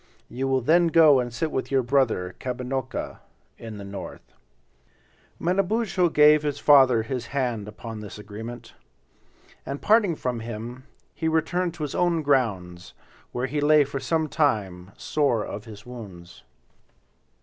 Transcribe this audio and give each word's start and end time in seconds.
You 0.29 0.47
will 0.47 0.61
then 0.61 0.87
go 0.87 1.19
and 1.19 1.31
sit 1.31 1.51
with 1.51 1.69
your 1.69 1.83
brother, 1.83 2.33
Kabinocca, 2.39 3.19
in 3.59 3.77
the 3.77 3.83
north." 3.83 4.33
Manabozho 5.39 6.09
gave 6.09 6.41
his 6.41 6.57
father 6.57 7.03
his 7.03 7.27
hand 7.27 7.67
upon 7.67 7.99
this 7.99 8.17
agreement. 8.17 8.73
And 9.63 9.79
parting 9.79 10.15
from. 10.15 10.39
him, 10.39 10.85
he 11.13 11.27
returned 11.27 11.75
to 11.75 11.83
his 11.83 11.93
own 11.93 12.23
grounds, 12.23 12.95
where 13.31 13.45
he 13.45 13.61
lay 13.61 13.83
for 13.83 13.99
some 13.99 14.27
time 14.27 14.89
sore 14.97 15.45
of 15.45 15.65
his 15.65 15.85
wounds. 15.85 16.41